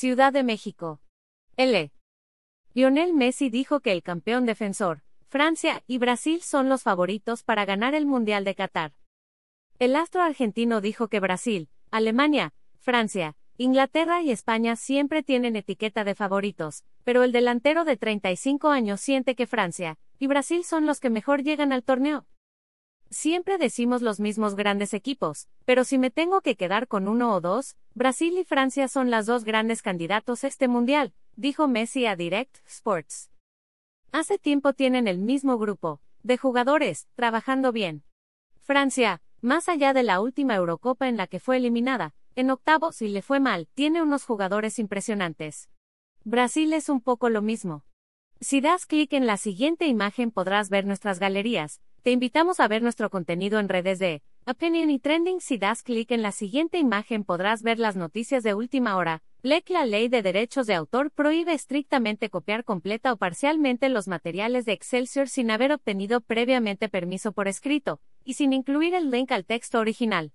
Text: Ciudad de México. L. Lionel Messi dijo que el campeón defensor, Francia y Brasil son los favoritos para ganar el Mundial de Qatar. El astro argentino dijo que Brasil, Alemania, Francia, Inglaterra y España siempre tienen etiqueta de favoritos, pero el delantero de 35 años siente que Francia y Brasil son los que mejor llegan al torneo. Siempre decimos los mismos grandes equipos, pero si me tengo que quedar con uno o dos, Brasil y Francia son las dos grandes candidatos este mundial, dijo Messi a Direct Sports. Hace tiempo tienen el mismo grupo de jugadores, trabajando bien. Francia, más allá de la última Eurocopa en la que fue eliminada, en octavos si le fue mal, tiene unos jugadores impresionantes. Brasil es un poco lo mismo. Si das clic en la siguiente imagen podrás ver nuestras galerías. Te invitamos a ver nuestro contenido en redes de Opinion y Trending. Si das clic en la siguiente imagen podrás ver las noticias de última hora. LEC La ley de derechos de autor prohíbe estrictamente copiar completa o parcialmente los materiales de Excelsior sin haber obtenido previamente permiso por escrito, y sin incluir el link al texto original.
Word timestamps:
Ciudad 0.00 0.32
de 0.32 0.44
México. 0.44 1.00
L. 1.56 1.90
Lionel 2.72 3.14
Messi 3.14 3.50
dijo 3.50 3.80
que 3.80 3.90
el 3.90 4.04
campeón 4.04 4.46
defensor, 4.46 5.02
Francia 5.26 5.82
y 5.88 5.98
Brasil 5.98 6.40
son 6.40 6.68
los 6.68 6.84
favoritos 6.84 7.42
para 7.42 7.64
ganar 7.64 7.96
el 7.96 8.06
Mundial 8.06 8.44
de 8.44 8.54
Qatar. 8.54 8.92
El 9.80 9.96
astro 9.96 10.22
argentino 10.22 10.80
dijo 10.80 11.08
que 11.08 11.18
Brasil, 11.18 11.68
Alemania, 11.90 12.54
Francia, 12.78 13.34
Inglaterra 13.56 14.22
y 14.22 14.30
España 14.30 14.76
siempre 14.76 15.24
tienen 15.24 15.56
etiqueta 15.56 16.04
de 16.04 16.14
favoritos, 16.14 16.84
pero 17.02 17.24
el 17.24 17.32
delantero 17.32 17.84
de 17.84 17.96
35 17.96 18.68
años 18.68 19.00
siente 19.00 19.34
que 19.34 19.48
Francia 19.48 19.98
y 20.20 20.28
Brasil 20.28 20.62
son 20.62 20.86
los 20.86 21.00
que 21.00 21.10
mejor 21.10 21.42
llegan 21.42 21.72
al 21.72 21.82
torneo. 21.82 22.24
Siempre 23.10 23.56
decimos 23.56 24.02
los 24.02 24.20
mismos 24.20 24.54
grandes 24.54 24.92
equipos, 24.92 25.48
pero 25.64 25.84
si 25.84 25.96
me 25.96 26.10
tengo 26.10 26.42
que 26.42 26.56
quedar 26.56 26.88
con 26.88 27.08
uno 27.08 27.34
o 27.34 27.40
dos, 27.40 27.76
Brasil 27.94 28.36
y 28.36 28.44
Francia 28.44 28.86
son 28.86 29.10
las 29.10 29.24
dos 29.24 29.44
grandes 29.44 29.80
candidatos 29.80 30.44
este 30.44 30.68
mundial, 30.68 31.14
dijo 31.34 31.68
Messi 31.68 32.04
a 32.04 32.16
Direct 32.16 32.58
Sports. 32.66 33.30
Hace 34.12 34.38
tiempo 34.38 34.74
tienen 34.74 35.08
el 35.08 35.18
mismo 35.18 35.56
grupo 35.56 36.00
de 36.22 36.36
jugadores, 36.36 37.08
trabajando 37.14 37.72
bien. 37.72 38.02
Francia, 38.60 39.22
más 39.40 39.68
allá 39.68 39.94
de 39.94 40.02
la 40.02 40.20
última 40.20 40.56
Eurocopa 40.56 41.08
en 41.08 41.16
la 41.16 41.26
que 41.26 41.40
fue 41.40 41.56
eliminada, 41.56 42.14
en 42.34 42.50
octavos 42.50 42.96
si 42.96 43.08
le 43.08 43.22
fue 43.22 43.40
mal, 43.40 43.68
tiene 43.72 44.02
unos 44.02 44.24
jugadores 44.24 44.78
impresionantes. 44.78 45.70
Brasil 46.24 46.72
es 46.74 46.90
un 46.90 47.00
poco 47.00 47.30
lo 47.30 47.40
mismo. 47.40 47.84
Si 48.40 48.60
das 48.60 48.86
clic 48.86 49.14
en 49.14 49.26
la 49.26 49.36
siguiente 49.36 49.88
imagen 49.88 50.30
podrás 50.30 50.70
ver 50.70 50.86
nuestras 50.86 51.18
galerías. 51.18 51.80
Te 52.02 52.12
invitamos 52.12 52.60
a 52.60 52.68
ver 52.68 52.82
nuestro 52.82 53.10
contenido 53.10 53.58
en 53.58 53.68
redes 53.68 53.98
de 53.98 54.22
Opinion 54.46 54.90
y 54.90 55.00
Trending. 55.00 55.40
Si 55.40 55.58
das 55.58 55.82
clic 55.82 56.12
en 56.12 56.22
la 56.22 56.30
siguiente 56.30 56.78
imagen 56.78 57.24
podrás 57.24 57.64
ver 57.64 57.80
las 57.80 57.96
noticias 57.96 58.44
de 58.44 58.54
última 58.54 58.96
hora. 58.96 59.24
LEC 59.42 59.70
La 59.70 59.86
ley 59.86 60.08
de 60.08 60.22
derechos 60.22 60.68
de 60.68 60.74
autor 60.74 61.10
prohíbe 61.10 61.52
estrictamente 61.52 62.30
copiar 62.30 62.62
completa 62.62 63.12
o 63.12 63.16
parcialmente 63.16 63.88
los 63.88 64.06
materiales 64.06 64.64
de 64.66 64.72
Excelsior 64.72 65.28
sin 65.28 65.50
haber 65.50 65.72
obtenido 65.72 66.20
previamente 66.20 66.88
permiso 66.88 67.32
por 67.32 67.48
escrito, 67.48 68.00
y 68.24 68.34
sin 68.34 68.52
incluir 68.52 68.94
el 68.94 69.10
link 69.10 69.32
al 69.32 69.46
texto 69.46 69.80
original. 69.80 70.32